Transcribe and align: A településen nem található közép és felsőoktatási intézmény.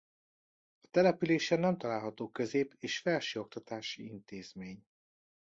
A 0.81 0.87
településen 0.91 1.59
nem 1.59 1.77
található 1.77 2.29
közép 2.29 2.75
és 2.79 2.99
felsőoktatási 2.99 4.05
intézmény. 4.05 4.85